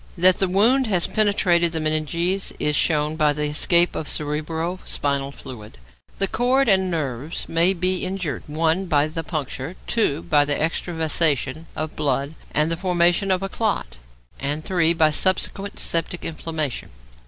That 0.17 0.39
the 0.39 0.47
wound 0.47 0.87
has 0.87 1.05
penetrated 1.05 1.73
the 1.73 1.79
meninges 1.79 2.51
is 2.57 2.75
shown 2.75 3.15
by 3.15 3.33
the 3.33 3.43
escape 3.45 3.95
of 3.95 4.09
cerebro 4.09 4.79
spinal 4.83 5.31
fluid. 5.31 5.77
The 6.17 6.27
cord 6.27 6.67
and 6.67 6.89
nerves 6.89 7.47
may 7.47 7.73
be 7.73 8.03
injured 8.03 8.41
(1) 8.47 8.87
by 8.87 9.07
the 9.07 9.23
puncture; 9.23 9.75
(2) 9.85 10.23
by 10.23 10.41
extravasation 10.45 11.67
of 11.75 11.95
blood 11.95 12.33
and 12.49 12.71
the 12.71 12.77
formation 12.77 13.29
of 13.29 13.43
a 13.43 13.47
clot; 13.49 13.97
and 14.39 14.65
(3) 14.65 14.95
by 14.95 15.11
subsequent 15.11 15.77
septic 15.77 16.25
inflammation. 16.25 16.89